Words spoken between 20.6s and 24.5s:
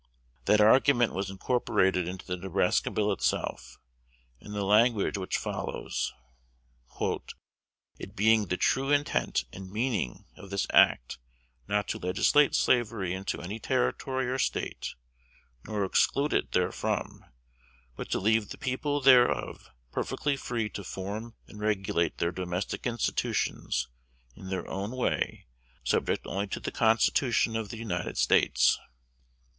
to form and regulate their domestic institutions in